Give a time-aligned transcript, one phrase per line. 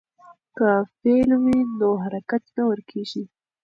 [0.57, 0.69] که
[0.99, 3.23] فعل وي نو حرکت نه ورکېږي.